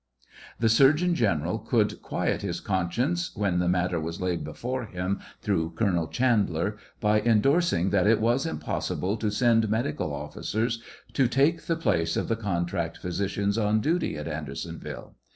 [0.59, 5.73] The surgeon general could quiet his conscience, when the matter was laid before him through
[5.75, 10.81] Colonel Chandler, by indorsing that it was impossible to send medical officers
[11.13, 15.17] to take the place of the contract physi cians on duty at Andersonville.